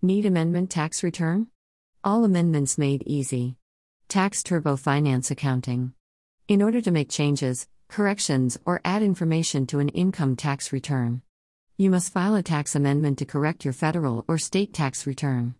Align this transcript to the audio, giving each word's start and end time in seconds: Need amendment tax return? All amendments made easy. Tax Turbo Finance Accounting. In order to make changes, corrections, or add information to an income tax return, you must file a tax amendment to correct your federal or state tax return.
Need 0.00 0.26
amendment 0.26 0.70
tax 0.70 1.02
return? 1.02 1.48
All 2.04 2.24
amendments 2.24 2.78
made 2.78 3.02
easy. 3.04 3.56
Tax 4.06 4.44
Turbo 4.44 4.76
Finance 4.76 5.32
Accounting. 5.32 5.92
In 6.46 6.62
order 6.62 6.80
to 6.80 6.92
make 6.92 7.10
changes, 7.10 7.66
corrections, 7.88 8.56
or 8.64 8.80
add 8.84 9.02
information 9.02 9.66
to 9.66 9.80
an 9.80 9.88
income 9.88 10.36
tax 10.36 10.72
return, 10.72 11.22
you 11.76 11.90
must 11.90 12.12
file 12.12 12.36
a 12.36 12.44
tax 12.44 12.76
amendment 12.76 13.18
to 13.18 13.24
correct 13.24 13.64
your 13.64 13.74
federal 13.74 14.24
or 14.28 14.38
state 14.38 14.72
tax 14.72 15.04
return. 15.04 15.56